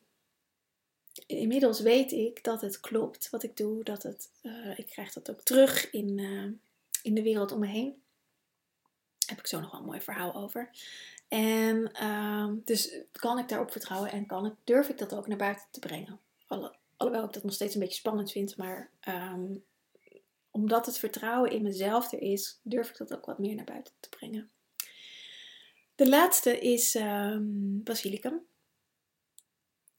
inmiddels 1.26 1.80
weet 1.80 2.12
ik 2.12 2.44
dat 2.44 2.62
het 2.62 2.80
klopt 2.80 3.30
wat 3.30 3.44
ik 3.44 3.58
doe. 3.58 3.84
Dat 3.84 4.04
het, 4.04 4.30
uh, 4.42 4.80
ik 4.80 4.86
krijg 4.86 5.14
dat 5.14 5.30
ook 5.30 5.42
terug 5.42 5.92
in, 5.92 6.18
uh, 6.18 6.52
in 7.02 7.14
de 7.14 7.22
wereld 7.22 7.52
om 7.52 7.60
me 7.60 7.68
heen. 7.68 8.02
Heb 9.26 9.40
ik 9.40 9.48
zo 9.48 9.60
nog 9.60 9.72
wel 9.72 9.80
een 9.80 9.86
mooi 9.86 10.02
verhaal 10.02 10.36
over. 10.36 10.70
En 11.28 12.06
um, 12.08 12.62
dus 12.66 12.96
kan 13.12 13.40
ik 13.40 13.50
daarop 13.50 13.72
vertrouwen 13.72 14.12
en 14.12 14.26
kan 14.26 14.46
ik, 14.46 14.54
durf 14.64 14.90
ik 14.90 14.98
dat 14.98 15.14
ook 15.16 15.28
naar 15.28 15.38
buiten 15.38 15.66
te 15.72 15.80
brengen. 15.80 16.20
Alhoewel 16.98 17.26
ik 17.26 17.34
dat 17.34 17.44
nog 17.44 17.54
steeds 17.54 17.74
een 17.74 17.80
beetje 17.80 17.98
spannend 17.98 18.32
vind, 18.32 18.58
maar 18.58 18.90
um, 19.08 19.64
omdat 20.52 20.86
het 20.86 20.98
vertrouwen 20.98 21.52
in 21.52 21.62
mezelf 21.62 22.12
er 22.12 22.22
is, 22.22 22.60
durf 22.62 22.90
ik 22.90 22.98
dat 22.98 23.14
ook 23.14 23.26
wat 23.26 23.40
meer 23.40 23.56
naar 23.56 23.66
buiten 23.66 23.94
te 24.00 24.10
brengen. 24.10 24.50
De 25.96 26.10
laatste 26.10 26.60
is 26.60 26.96
um, 26.96 27.84
basilicum. 27.84 28.42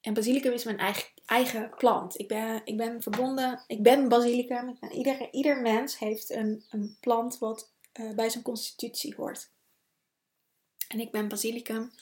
En 0.01 0.15
basilicum 0.15 0.53
is 0.53 0.65
mijn 0.65 0.79
eigen, 0.79 1.09
eigen 1.27 1.71
plant. 1.77 2.19
Ik 2.19 2.29
ben, 2.29 2.61
ik 2.65 2.77
ben 2.77 3.03
verbonden, 3.03 3.65
ik 3.67 3.83
ben 3.83 4.09
basilicum. 4.09 4.79
Ieder, 4.93 5.33
ieder 5.33 5.61
mens 5.61 5.99
heeft 5.99 6.31
een, 6.31 6.65
een 6.71 6.97
plant 7.01 7.39
wat 7.39 7.71
uh, 8.01 8.15
bij 8.15 8.29
zijn 8.31 8.45
constitutie 8.45 9.15
hoort. 9.15 9.51
En 10.89 11.01
ik 11.01 11.11
ben 11.11 11.29
basilicum, 11.29 11.93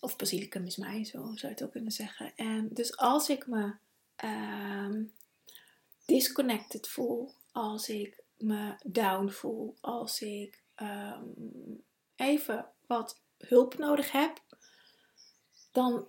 of 0.00 0.16
basilicum 0.16 0.66
is 0.66 0.76
mij, 0.76 1.04
zo 1.04 1.18
zou 1.18 1.36
je 1.36 1.46
het 1.46 1.62
ook 1.62 1.70
kunnen 1.70 1.92
zeggen. 1.92 2.32
En 2.36 2.68
dus 2.72 2.96
als 2.96 3.28
ik 3.28 3.46
me 3.46 3.74
um, 4.24 5.12
disconnected 6.04 6.88
voel, 6.88 7.32
als 7.52 7.88
ik 7.88 8.22
me 8.36 8.74
down 8.82 9.28
voel, 9.28 9.76
als 9.80 10.20
ik 10.22 10.62
um, 10.76 11.82
even 12.16 12.66
wat 12.86 13.20
hulp 13.38 13.78
nodig 13.78 14.12
heb, 14.12 14.42
dan 15.72 16.08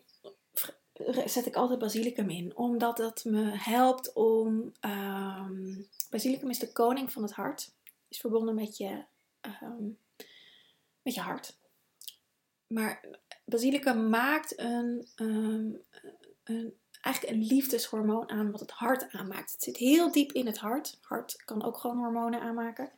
zet 1.26 1.46
ik 1.46 1.56
altijd 1.56 1.80
basilicum 1.80 2.30
in. 2.30 2.58
Omdat 2.58 2.98
dat 2.98 3.24
me 3.24 3.44
helpt 3.58 4.14
om. 4.14 4.72
Um, 4.82 5.88
basilicum 6.10 6.50
is 6.50 6.60
de 6.60 6.72
koning 6.72 7.12
van 7.12 7.22
het 7.22 7.32
hart. 7.32 7.74
Is 8.08 8.20
verbonden 8.20 8.56
met 8.56 8.78
je, 8.78 9.04
um, 9.62 9.98
met 11.02 11.14
je 11.14 11.22
hart. 11.22 11.58
Maar 12.68 13.06
basilicum 13.46 14.10
maakt 14.10 14.60
een, 14.60 15.08
um, 15.16 15.82
een, 16.44 16.74
eigenlijk 17.02 17.36
een 17.36 17.44
liefdeshormoon 17.44 18.30
aan 18.30 18.52
wat 18.52 18.60
het 18.60 18.72
hart 18.72 19.12
aanmaakt. 19.12 19.52
Het 19.52 19.64
zit 19.64 19.78
heel 19.78 20.12
diep 20.12 20.32
in 20.32 20.46
het 20.46 20.58
hart. 20.58 20.98
Hart 21.02 21.44
kan 21.46 21.64
ook 21.64 21.78
gewoon 21.78 21.98
hormonen 21.98 22.42
aanmaken. 22.42 22.92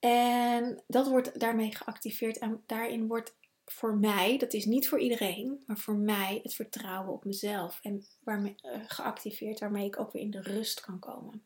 En 0.00 0.82
dat 0.86 1.08
wordt 1.08 1.40
daarmee 1.40 1.76
geactiveerd 1.76 2.38
en 2.38 2.62
daarin 2.66 3.06
wordt 3.06 3.34
voor 3.64 3.96
mij, 3.96 4.38
dat 4.38 4.52
is 4.52 4.64
niet 4.64 4.88
voor 4.88 5.00
iedereen, 5.00 5.62
maar 5.66 5.78
voor 5.78 5.94
mij 5.94 6.40
het 6.42 6.54
vertrouwen 6.54 7.12
op 7.12 7.24
mezelf 7.24 7.78
en 7.82 8.06
waarmee, 8.20 8.54
uh, 8.62 8.76
geactiveerd 8.86 9.60
waarmee 9.60 9.86
ik 9.86 10.00
ook 10.00 10.12
weer 10.12 10.22
in 10.22 10.30
de 10.30 10.42
rust 10.42 10.80
kan 10.80 10.98
komen. 10.98 11.44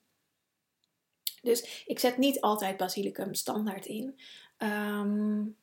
Dus 1.42 1.84
ik 1.86 1.98
zet 1.98 2.16
niet 2.16 2.40
altijd 2.40 2.76
basilicum 2.76 3.34
standaard 3.34 3.86
in, 3.86 4.20
um, 4.58 5.56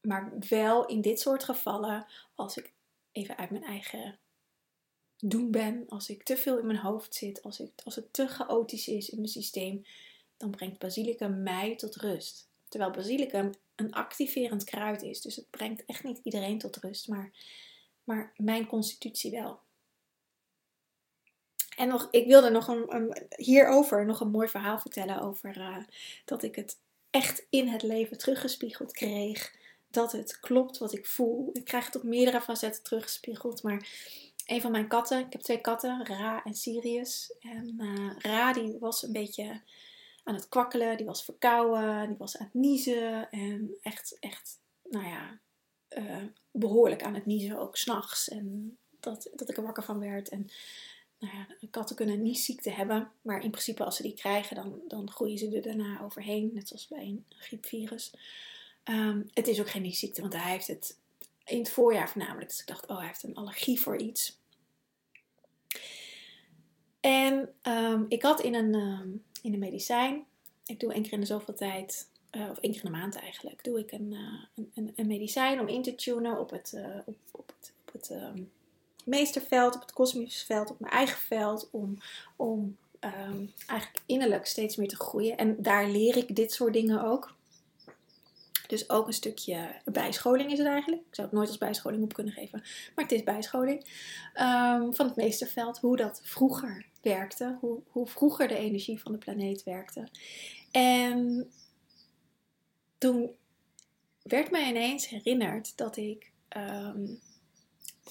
maar 0.00 0.32
wel 0.48 0.86
in 0.86 1.00
dit 1.00 1.20
soort 1.20 1.44
gevallen 1.44 2.06
als 2.34 2.56
ik 2.56 2.72
even 3.12 3.36
uit 3.36 3.50
mijn 3.50 3.64
eigen 3.64 4.18
doen 5.16 5.50
ben, 5.50 5.84
als 5.88 6.08
ik 6.08 6.22
te 6.22 6.36
veel 6.36 6.58
in 6.58 6.66
mijn 6.66 6.78
hoofd 6.78 7.14
zit, 7.14 7.42
als, 7.42 7.60
ik, 7.60 7.72
als 7.84 7.96
het 7.96 8.12
te 8.12 8.26
chaotisch 8.26 8.88
is 8.88 9.08
in 9.08 9.16
mijn 9.18 9.28
systeem, 9.28 9.84
dan 10.38 10.50
brengt 10.50 10.78
basilicum 10.78 11.42
mij 11.42 11.76
tot 11.76 11.96
rust. 11.96 12.48
Terwijl 12.68 12.90
basilicum 12.90 13.50
een 13.74 13.92
activerend 13.92 14.64
kruid 14.64 15.02
is. 15.02 15.20
Dus 15.20 15.36
het 15.36 15.50
brengt 15.50 15.84
echt 15.84 16.04
niet 16.04 16.20
iedereen 16.22 16.58
tot 16.58 16.76
rust, 16.76 17.08
maar, 17.08 17.30
maar 18.04 18.32
mijn 18.36 18.66
constitutie 18.66 19.30
wel. 19.30 19.60
En 21.76 21.88
nog, 21.88 22.08
ik 22.10 22.26
wilde 22.26 22.50
nog 22.50 22.68
een, 22.68 22.94
een, 22.94 23.26
hierover 23.36 24.06
nog 24.06 24.20
een 24.20 24.30
mooi 24.30 24.48
verhaal 24.48 24.78
vertellen 24.78 25.20
over 25.20 25.58
uh, 25.58 25.76
dat 26.24 26.42
ik 26.42 26.56
het 26.56 26.78
echt 27.10 27.46
in 27.50 27.68
het 27.68 27.82
leven 27.82 28.18
teruggespiegeld 28.18 28.92
kreeg. 28.92 29.56
Dat 29.90 30.12
het 30.12 30.40
klopt 30.40 30.78
wat 30.78 30.92
ik 30.92 31.06
voel. 31.06 31.50
Ik 31.52 31.64
krijg 31.64 31.86
het 31.86 31.96
op 31.96 32.02
meerdere 32.02 32.40
facetten 32.40 32.82
teruggespiegeld. 32.82 33.62
Maar 33.62 33.88
een 34.46 34.60
van 34.60 34.70
mijn 34.70 34.88
katten, 34.88 35.18
ik 35.18 35.32
heb 35.32 35.40
twee 35.40 35.60
katten, 35.60 36.06
Ra 36.06 36.44
en 36.44 36.54
Sirius. 36.54 37.34
En 37.40 37.74
uh, 37.80 38.10
Ra 38.18 38.52
die 38.52 38.76
was 38.78 39.02
een 39.02 39.12
beetje 39.12 39.60
aan 40.28 40.34
het 40.34 40.48
kwakkelen, 40.48 40.96
die 40.96 41.06
was 41.06 41.24
verkouden, 41.24 42.08
die 42.08 42.16
was 42.16 42.36
aan 42.36 42.44
het 42.44 42.54
niezen 42.54 43.30
en 43.30 43.76
echt, 43.82 44.16
echt, 44.20 44.60
nou 44.82 45.06
ja, 45.06 45.38
uh, 45.98 46.24
behoorlijk 46.50 47.02
aan 47.02 47.14
het 47.14 47.26
niezen, 47.26 47.58
ook 47.58 47.76
s'nachts. 47.76 48.28
En 48.28 48.78
dat, 49.00 49.30
dat 49.34 49.50
ik 49.50 49.56
er 49.56 49.62
wakker 49.62 49.82
van 49.82 49.98
werd. 49.98 50.28
En 50.28 50.50
nou 51.18 51.36
ja, 51.36 51.68
katten 51.70 51.96
kunnen 51.96 52.22
niet 52.22 52.38
ziekte 52.38 52.70
hebben, 52.70 53.10
maar 53.22 53.42
in 53.42 53.50
principe 53.50 53.84
als 53.84 53.96
ze 53.96 54.02
die 54.02 54.14
krijgen, 54.14 54.56
dan, 54.56 54.80
dan 54.88 55.10
groeien 55.10 55.38
ze 55.38 55.56
er 55.56 55.62
daarna 55.62 56.00
overheen, 56.02 56.50
net 56.54 56.68
zoals 56.68 56.88
bij 56.88 57.04
een 57.04 57.24
griepvirus. 57.28 58.14
Um, 58.84 59.28
het 59.34 59.46
is 59.46 59.60
ook 59.60 59.70
geen 59.70 59.94
ziekte, 59.94 60.20
want 60.20 60.32
hij 60.32 60.50
heeft 60.50 60.66
het 60.66 60.98
in 61.44 61.58
het 61.58 61.70
voorjaar 61.70 62.08
voornamelijk. 62.08 62.48
Dus 62.48 62.60
ik 62.60 62.66
dacht, 62.66 62.86
oh, 62.86 62.96
hij 62.96 63.06
heeft 63.06 63.22
een 63.22 63.34
allergie 63.34 63.80
voor 63.80 63.96
iets. 63.96 64.38
En 67.00 67.54
um, 67.62 68.06
ik 68.08 68.22
had 68.22 68.40
in 68.40 68.54
een, 68.54 68.74
um, 68.74 69.24
in 69.42 69.52
een 69.52 69.58
medicijn, 69.58 70.24
ik 70.66 70.80
doe 70.80 70.92
één 70.92 71.02
keer 71.02 71.12
in 71.12 71.20
de 71.20 71.26
zoveel 71.26 71.54
tijd, 71.54 72.08
uh, 72.36 72.50
of 72.50 72.58
één 72.58 72.72
keer 72.72 72.84
in 72.84 72.92
de 72.92 72.98
maand 72.98 73.16
eigenlijk, 73.16 73.64
doe 73.64 73.78
ik 73.78 73.92
een, 73.92 74.12
uh, 74.12 74.64
een, 74.74 74.92
een, 74.96 75.06
medicijn 75.06 75.60
om 75.60 75.68
in 75.68 75.82
te 75.82 75.94
tunen 75.94 76.38
op 76.38 76.50
het, 76.50 76.72
uh, 76.74 76.98
op, 77.04 77.16
op 77.30 77.52
het, 77.58 77.72
op 77.86 77.92
het 77.92 78.10
um, 78.10 78.50
meesterveld, 79.04 79.74
op 79.74 79.80
het 79.80 79.92
kosmische 79.92 80.46
veld, 80.46 80.70
op 80.70 80.80
mijn 80.80 80.92
eigen 80.92 81.18
veld, 81.18 81.68
om, 81.72 81.98
om 82.36 82.76
eigenlijk 83.66 84.02
innerlijk 84.06 84.46
steeds 84.46 84.76
meer 84.76 84.88
te 84.88 84.96
groeien. 84.96 85.36
En 85.36 85.62
daar 85.62 85.88
leer 85.88 86.16
ik 86.16 86.36
dit 86.36 86.52
soort 86.52 86.72
dingen 86.72 87.04
ook. 87.04 87.36
Dus 88.68 88.90
ook 88.90 89.06
een 89.06 89.12
stukje 89.12 89.80
bijscholing 89.84 90.52
is 90.52 90.58
het 90.58 90.66
eigenlijk. 90.66 91.02
Ik 91.02 91.14
zou 91.14 91.26
het 91.26 91.36
nooit 91.36 91.48
als 91.48 91.58
bijscholing 91.58 92.02
op 92.02 92.12
kunnen 92.12 92.32
geven, 92.32 92.62
maar 92.94 93.04
het 93.04 93.12
is 93.12 93.22
bijscholing. 93.22 93.78
Um, 94.34 94.94
van 94.94 95.06
het 95.06 95.16
meesterveld, 95.16 95.78
hoe 95.78 95.96
dat 95.96 96.20
vroeger 96.24 96.86
werkte, 97.02 97.56
hoe, 97.60 97.82
hoe 97.86 98.06
vroeger 98.06 98.48
de 98.48 98.56
energie 98.56 99.00
van 99.00 99.12
de 99.12 99.18
planeet 99.18 99.62
werkte. 99.62 100.08
En 100.70 101.50
toen 102.98 103.30
werd 104.22 104.50
mij 104.50 104.68
ineens 104.68 105.08
herinnerd 105.08 105.76
dat 105.76 105.96
ik 105.96 106.32
um, 106.56 107.20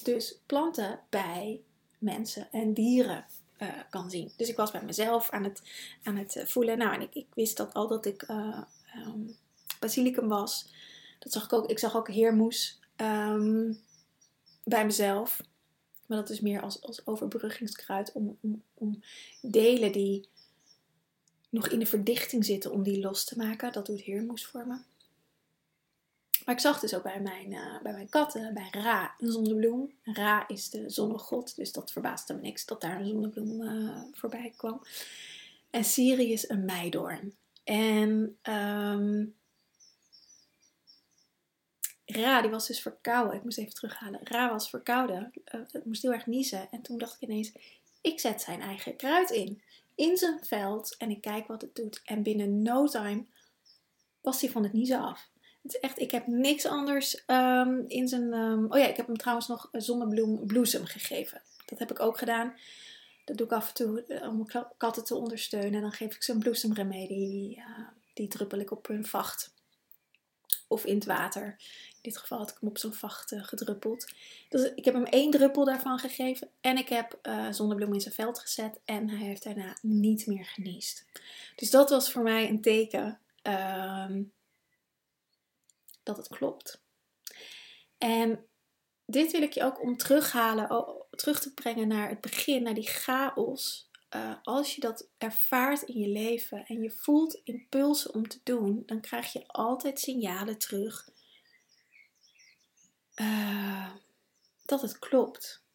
dus 0.04 0.40
planten 0.46 1.00
bij 1.10 1.62
mensen 1.98 2.48
en 2.52 2.74
dieren 2.74 3.26
uh, 3.60 3.70
kan 3.90 4.10
zien. 4.10 4.32
Dus 4.38 4.50
ik 4.50 4.56
was 4.56 4.72
bij 4.72 4.84
mezelf 4.84 5.30
aan 5.30 5.44
het, 5.44 5.62
aan 6.04 6.16
het 6.16 6.36
eh, 6.36 6.46
voelen. 6.46 6.78
Nou, 6.78 6.94
en 6.94 7.02
ik, 7.02 7.14
ik 7.16 7.28
wist 7.34 7.58
dat 7.58 7.74
al 7.74 7.88
dat 7.88 8.06
ik 8.06 8.30
uh, 8.30 8.62
um, 9.06 9.38
basilicum 9.80 10.28
was. 10.28 10.70
Dat 11.20 11.32
zag 11.32 11.44
ik 11.44 11.54
ook. 11.54 11.70
Ik 11.70 11.80
zag 11.80 11.96
ook 11.96 12.10
heermoes 12.10 12.80
um, 12.96 13.80
bij 14.64 14.86
mezelf. 14.86 15.42
Maar 16.06 16.18
dat 16.18 16.30
is 16.30 16.40
meer 16.40 16.62
als, 16.62 16.82
als 16.82 17.08
overbruggingskruid 17.08 18.12
om, 18.12 18.38
om, 18.42 18.64
om 18.74 19.04
delen 19.42 19.92
die 19.92 20.30
nog 21.50 21.68
in 21.68 21.80
de 21.80 21.86
verdichting 21.86 22.46
zitten, 22.46 22.72
om 22.72 22.84
die 22.84 23.00
los 23.00 23.24
te 23.24 23.38
maken. 23.38 23.72
Dat 23.72 23.86
doet 23.86 24.02
heermoes 24.02 24.46
voor 24.46 24.68
me. 24.68 24.78
Maar 26.46 26.56
ik 26.56 26.62
zag 26.62 26.80
dus 26.80 26.96
ook 26.96 27.04
bij 27.04 27.22
mijn, 27.22 27.52
uh, 27.52 27.82
bij 27.82 27.92
mijn 27.92 28.10
katten, 28.10 28.54
bij 28.54 28.68
Ra, 28.72 29.16
een 29.18 29.32
zonnebloem. 29.32 29.92
Ra 30.04 30.48
is 30.48 30.70
de 30.70 30.90
zonnegod, 30.90 31.56
dus 31.56 31.72
dat 31.72 31.92
verbaasde 31.92 32.34
me 32.34 32.42
niks 32.42 32.66
dat 32.66 32.82
daar 32.82 33.00
een 33.00 33.08
zonnebloem 33.08 33.62
uh, 33.62 34.02
voorbij 34.12 34.54
kwam. 34.58 34.82
En 35.70 35.84
Sirius 35.84 36.50
een 36.50 36.66
meidoorn. 36.66 37.36
En 37.64 38.38
um, 38.44 39.36
Ra, 42.08 42.42
die 42.42 42.52
was 42.52 42.68
dus 42.68 42.82
verkouden. 42.82 43.36
Ik 43.36 43.44
moest 43.44 43.58
even 43.58 43.74
terughalen. 43.74 44.20
Ra 44.24 44.50
was 44.50 44.70
verkouden. 44.70 45.32
Uh, 45.56 45.62
ik 45.72 45.86
moest 45.86 46.02
heel 46.02 46.14
erg 46.14 46.26
niezen. 46.26 46.68
En 46.72 46.82
toen 46.82 46.98
dacht 46.98 47.16
ik 47.16 47.30
ineens, 47.30 47.52
ik 48.02 48.20
zet 48.20 48.42
zijn 48.42 48.62
eigen 48.62 48.96
kruid 48.96 49.30
in. 49.30 49.62
In 49.96 50.18
zijn 50.18 50.40
veld. 50.42 50.96
En 50.98 51.10
ik 51.10 51.22
kijk 51.22 51.48
wat 51.48 51.62
het 51.62 51.76
doet. 51.76 52.02
En 52.06 52.24
binnen 52.24 52.62
no 52.62 52.88
time 52.88 53.26
was 54.22 54.42
hij 54.42 54.50
van 54.50 54.64
het 54.64 54.74
niezen 54.74 55.02
af. 55.02 55.30
Het 55.62 55.74
is 55.74 55.80
echt, 55.80 56.00
ik 56.00 56.12
heb 56.12 56.28
niks 56.28 56.66
anders 56.66 57.24
um, 57.28 57.86
in 57.88 58.08
zijn... 58.08 58.34
Um, 58.34 58.72
oh 58.72 58.78
ja, 58.78 58.86
ik 58.86 58.98
heb 58.98 59.08
hem 59.08 59.18
trouwens 59.18 59.48
nog 59.48 59.70
zonnebloem 59.72 60.50
gegeven. 60.66 61.42
Dat 61.66 61.80
heb 61.80 61.92
ik 61.92 62.00
ook 62.00 62.18
gedaan. 62.18 62.54
Dat 63.26 63.38
doe 63.38 63.46
ik 63.46 63.52
af 63.52 63.68
en 63.68 63.74
toe 63.74 64.04
eh, 64.04 64.28
om 64.28 64.48
katten 64.78 65.04
te 65.04 65.16
ondersteunen. 65.16 65.82
Dan 65.82 65.92
geef 65.92 66.16
ik 66.16 66.24
ze 66.24 66.32
een 66.32 66.40
bloesemremedie. 66.40 67.30
Die, 67.30 67.64
die 68.14 68.28
druppel 68.28 68.60
ik 68.60 68.72
op 68.72 68.88
hun 68.88 69.06
vacht. 69.06 69.54
Of 70.68 70.86
in 70.86 70.96
het 70.96 71.06
water 71.06 71.56
dit 72.08 72.18
geval 72.18 72.38
had 72.38 72.50
ik 72.50 72.58
hem 72.60 72.70
op 72.70 72.78
zijn 72.78 72.94
vacht 72.94 73.32
uh, 73.32 73.44
gedruppeld. 73.44 74.14
Dus 74.50 74.74
ik 74.76 74.86
heb 74.86 74.94
hem 74.94 75.06
één 75.06 75.32
druppel 75.32 75.66
daarvan 75.66 76.00
gegeven. 76.00 76.50
En 76.62 76.78
ik 76.78 76.90
heb 76.90 77.20
uh, 77.24 77.52
zonnebloem 77.52 77.94
in 77.94 78.02
zijn 78.02 78.14
veld 78.14 78.40
gezet. 78.40 78.80
En 78.86 79.10
hij 79.10 79.28
heeft 79.28 79.44
daarna 79.44 79.78
niet 79.82 80.28
meer 80.28 80.46
geniest. 80.46 81.06
Dus 81.56 81.70
dat 81.70 81.90
was 81.90 82.12
voor 82.12 82.24
mij 82.24 82.50
een 82.50 82.62
teken 82.62 83.20
uh, 83.44 84.16
dat 86.04 86.18
het 86.18 86.28
klopt. 86.28 86.82
En 87.98 88.46
dit 89.06 89.32
wil 89.32 89.42
ik 89.42 89.54
je 89.54 89.64
ook 89.64 89.82
om 89.82 89.98
terughalen, 89.98 90.96
terug 91.10 91.40
te 91.40 91.54
brengen 91.54 91.88
naar 91.88 92.10
het 92.10 92.22
begin, 92.22 92.64
naar 92.64 92.74
die 92.74 92.88
chaos. 92.88 93.90
Uh, 94.16 94.36
als 94.44 94.76
je 94.76 94.82
dat 94.82 95.10
ervaart 95.18 95.82
in 95.82 96.00
je 96.00 96.08
leven 96.08 96.66
en 96.66 96.82
je 96.82 96.92
voelt 96.92 97.42
impulsen 97.44 98.14
om 98.14 98.28
te 98.28 98.40
doen, 98.44 98.84
dan 98.86 99.02
krijg 99.02 99.34
je 99.34 99.44
altijd 99.48 100.00
signalen 100.00 100.58
terug 100.58 101.10
uh, 103.22 103.90
dat 104.66 104.82
het 104.82 105.00
klopt. 105.00 105.66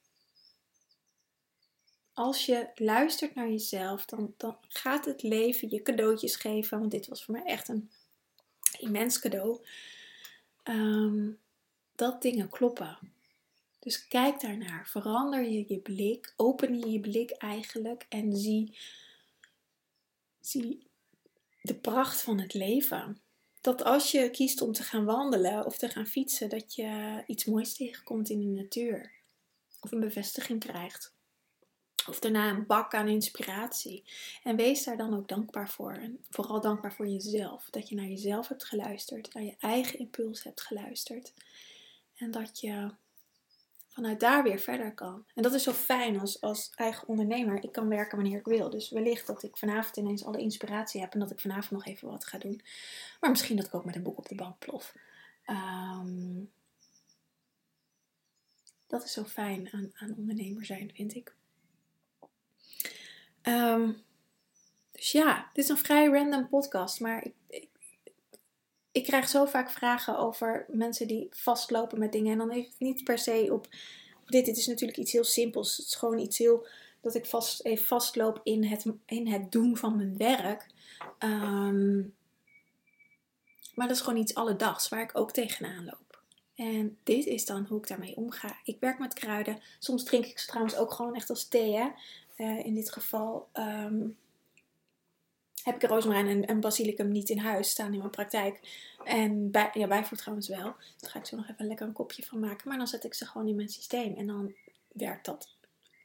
Als 2.13 2.47
je 2.47 2.71
luistert 2.75 3.35
naar 3.35 3.51
jezelf, 3.51 4.05
dan, 4.05 4.35
dan 4.37 4.57
gaat 4.69 5.05
het 5.05 5.23
leven 5.23 5.71
je 5.71 5.83
cadeautjes 5.83 6.37
geven. 6.37 6.79
Want 6.79 6.91
dit 6.91 7.07
was 7.07 7.25
voor 7.25 7.35
mij 7.35 7.45
echt 7.45 7.69
een 7.69 7.91
immens 8.79 9.19
cadeau. 9.19 9.65
ehm, 10.63 11.31
dat 11.95 12.23
dingen 12.23 12.49
kloppen. 12.49 12.99
Dus 13.79 14.09
kijk 14.09 14.41
daarnaar. 14.41 14.89
Verander 14.89 15.43
je 15.49 15.65
je 15.69 15.79
blik. 15.79 16.33
Open 16.37 16.79
je 16.79 16.91
je 16.91 17.01
blik 17.01 17.31
eigenlijk. 17.31 18.07
En 18.09 18.37
zie, 18.37 18.79
zie 20.41 20.87
de 21.63 21.75
pracht 21.75 22.23
van 22.23 22.41
het 22.41 22.55
leven. 22.55 23.22
Dat 23.63 23.85
als 23.85 24.11
je 24.11 24.31
kiest 24.31 24.61
om 24.61 24.73
te 24.73 24.83
gaan 24.83 25.05
wandelen 25.05 25.67
of 25.67 25.79
te 25.79 25.89
gaan 25.89 26.07
fietsen, 26.07 26.49
dat 26.49 26.75
je 26.75 27.23
iets 27.27 27.45
moois 27.45 27.75
tegenkomt 27.75 28.29
in 28.29 28.41
de 28.41 28.63
natuur. 28.63 29.13
Of 29.81 29.93
een 29.93 30.01
bevestiging 30.01 30.61
krijgt. 30.61 31.15
Of 32.09 32.19
daarna 32.19 32.51
een 32.51 32.67
bak 32.67 32.95
aan 32.95 33.09
inspiratie. 33.09 34.05
En 34.43 34.57
wees 34.57 34.85
daar 34.85 34.97
dan 34.97 35.17
ook 35.17 35.29
dankbaar 35.29 35.69
voor. 35.69 35.93
En 35.93 36.25
vooral 36.31 36.61
dankbaar 36.61 36.95
voor 36.95 37.09
jezelf. 37.09 37.71
Dat 37.71 37.89
je 37.89 37.95
naar 37.95 38.07
jezelf 38.07 38.49
hebt 38.49 38.65
geluisterd. 38.65 39.35
Naar 39.35 39.43
je 39.43 39.57
eigen 39.59 39.99
impuls 39.99 40.43
hebt 40.43 40.61
geluisterd. 40.61 41.33
En 42.15 42.31
dat 42.31 42.61
je 42.61 42.91
vanuit 43.93 44.21
daar 44.21 44.43
weer 44.43 44.59
verder 44.59 44.95
kan. 44.95 45.25
En 45.35 45.43
dat 45.43 45.55
is 45.55 45.63
zo 45.63 45.73
fijn 45.73 46.21
als, 46.21 46.41
als 46.41 46.73
eigen 46.75 47.09
ondernemer. 47.09 47.65
Ik 47.65 47.73
kan 47.73 47.89
werken 47.89 48.19
wanneer 48.19 48.39
ik 48.39 48.45
wil. 48.45 48.71
Dus 48.71 48.91
wellicht 48.91 49.27
dat 49.27 49.43
ik 49.43 49.57
vanavond 49.57 49.97
ineens 49.97 50.25
alle 50.25 50.39
inspiratie 50.39 51.01
heb. 51.01 51.13
En 51.13 51.21
dat 51.21 51.31
ik 51.31 51.41
vanavond 51.41 51.71
nog 51.71 51.87
even 51.87 52.09
wat 52.09 52.25
ga 52.25 52.39
doen. 52.39 52.63
Maar 53.21 53.31
misschien 53.31 53.57
dat 53.57 53.67
ik 53.67 53.75
ook 53.75 53.85
met 53.85 53.97
een 53.97 54.03
boek 54.03 54.19
op 54.19 54.29
de 54.29 54.35
bank 54.35 54.59
plof. 54.59 54.95
Ehm, 55.45 56.45
dat 58.87 59.05
is 59.05 59.13
zo 59.13 59.25
fijn 59.25 59.73
aan, 59.73 59.91
aan 59.95 60.15
ondernemer 60.17 60.65
zijn, 60.65 60.91
vind 60.95 61.15
ik. 61.15 61.35
Um, 63.43 64.03
dus 64.93 65.13
ja, 65.13 65.51
dit 65.53 65.65
is 65.65 65.71
een 65.71 65.77
vrij 65.77 66.07
random 66.07 66.49
podcast, 66.49 67.01
maar 67.01 67.25
ik, 67.49 67.69
ik, 68.93 69.05
krijg 69.05 69.29
zo 69.29 69.45
vaak 69.45 69.71
vragen 69.71 70.19
over 70.19 70.65
mensen 70.69 71.07
die 71.07 71.29
vastlopen 71.31 71.99
met 71.99 72.13
dingen. 72.13 72.33
En 72.33 72.39
dan 72.39 72.51
heeft 72.51 72.71
het 72.71 72.81
niet 72.81 73.05
per 73.05 73.19
se 73.19 73.49
op, 73.51 73.69
dit. 74.27 74.45
Dit 74.45 74.57
is 74.57 74.67
natuurlijk 74.67 74.99
iets 74.99 75.13
heel 75.13 75.25
simpels. 75.25 75.77
Het 75.77 75.87
is 75.87 75.95
gewoon 75.95 76.19
iets 76.19 76.39
heel 76.39 76.67
dat 77.01 77.15
ik 77.15 77.27
vast, 77.27 77.65
even 77.65 77.87
vastloop 77.87 78.41
in 78.43 78.65
het, 78.65 78.85
in 79.07 79.27
het 79.27 79.53
doen 79.53 79.77
van 79.77 79.97
mijn 79.97 80.17
werk. 80.17 80.67
Um, 81.19 82.15
maar 83.75 83.89
dat 83.89 83.97
is 83.97 84.03
gewoon 84.03 84.21
iets 84.21 84.35
alledags 84.35 84.89
waar 84.89 85.03
ik 85.03 85.19
ook 85.19 85.33
tegenaan 85.33 85.85
loop. 85.85 86.21
En 86.55 86.99
dit 87.03 87.27
is 87.27 87.47
dan 87.47 87.67
hoe 87.69 87.79
ik 87.79 87.89
daarmee 87.89 88.17
omga. 88.17 88.57
Ik 88.65 88.77
werk 88.81 88.99
met 88.99 89.15
kruiden. 89.15 89.61
Soms 89.79 90.05
drink 90.05 90.25
ik 90.25 90.39
ze 90.39 90.47
trouwens 90.47 90.77
ook 90.77 90.93
gewoon 90.93 91.15
echt 91.15 91.31
als 91.31 91.49
thee. 91.49 91.77
Hè? 91.77 91.89
Uh, 92.37 92.65
in 92.65 92.75
dit 92.75 92.93
geval 92.93 93.49
um, 93.55 94.17
heb 95.63 95.83
ik 95.83 95.91
rozemarijn 95.91 96.27
en, 96.27 96.47
en, 96.47 96.61
basilicum 96.61 97.09
niet 97.09 97.29
in 97.29 97.39
huis 97.39 97.71
staan 97.71 97.93
in 97.93 97.99
mijn 97.99 98.11
praktijk. 98.11 98.61
En 99.05 99.51
bij, 99.51 99.71
ja, 99.73 99.87
bijvoer 99.87 100.19
trouwens 100.19 100.49
wel. 100.49 100.75
Daar 100.99 101.11
ga 101.11 101.19
ik 101.19 101.27
zo 101.27 101.37
nog 101.37 101.49
even 101.49 101.67
lekker 101.67 101.87
een 101.87 101.93
kopje 101.93 102.23
van 102.23 102.41
maken. 102.41 102.69
Maar 102.69 102.79
dan 102.79 102.87
zet 102.87 103.05
ik 103.05 103.15
ze 103.15 103.27
gewoon 103.27 103.49
in 103.49 103.57
mijn 103.57 103.69
systeem. 103.69 104.15
En 104.17 104.27
dan 104.27 104.55
werkt 104.93 105.25
dat 105.25 105.57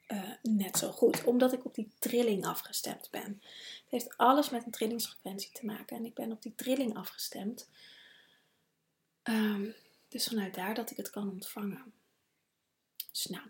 uh, 0.08 0.32
net 0.42 0.78
zo 0.78 0.90
goed. 0.90 1.24
Omdat 1.24 1.52
ik 1.52 1.64
op 1.64 1.74
die 1.74 1.90
trilling 1.98 2.46
afgestemd 2.46 3.08
ben. 3.10 3.42
Het 3.82 3.90
heeft 3.90 4.16
alles 4.16 4.50
met 4.50 4.64
een 4.64 4.70
trillingsfrequentie 4.70 5.52
te 5.52 5.66
maken. 5.66 5.96
En 5.96 6.04
ik 6.04 6.14
ben 6.14 6.32
op 6.32 6.42
die 6.42 6.54
trilling 6.54 6.96
afgestemd. 6.96 7.68
Um, 9.22 9.74
dus 10.08 10.26
vanuit 10.26 10.54
daar 10.54 10.74
dat 10.74 10.90
ik 10.90 10.96
het 10.96 11.10
kan 11.10 11.30
ontvangen. 11.30 11.92
Dus 13.12 13.26
nou, 13.26 13.44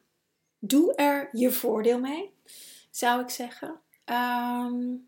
doe 0.59 0.95
er 0.95 1.29
je 1.33 1.51
voordeel 1.51 2.01
mee, 2.01 2.35
zou 2.91 3.23
ik 3.23 3.31
zeggen. 3.31 3.81
Um, 4.05 5.08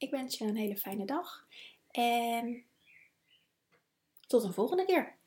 ik 0.00 0.10
wens 0.10 0.38
je 0.38 0.44
een 0.44 0.56
hele 0.56 0.76
fijne 0.76 1.04
dag. 1.04 1.46
En 1.90 2.64
tot 4.26 4.44
een 4.44 4.52
volgende 4.52 4.84
keer. 4.84 5.19